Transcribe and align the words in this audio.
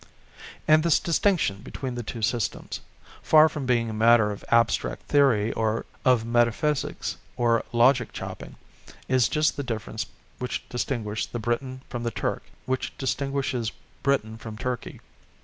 And 0.67 0.81
this 0.81 0.99
distinction 0.99 1.59
between 1.61 1.93
the 1.93 2.01
two 2.01 2.23
systems, 2.23 2.79
far 3.21 3.47
from 3.47 3.67
being 3.67 3.87
a 3.87 3.93
matter 3.93 4.31
of 4.31 4.43
abstract 4.49 5.03
theory 5.03 5.53
of 6.03 6.25
metaphysics 6.25 7.17
or 7.37 7.63
logic 7.71 8.11
chopping, 8.11 8.55
is 9.07 9.29
just 9.29 9.57
the 9.57 9.63
difference 9.63 10.07
which 10.39 10.67
distinguishes 10.69 11.27
the 11.27 11.37
Briton 11.37 11.81
from 11.87 12.01
the 12.01 12.09
Turk, 12.09 12.41
which 12.65 12.97
distinguishes 12.97 13.71
Britain 14.01 14.39
from 14.39 14.57
Turkey. 14.57 15.01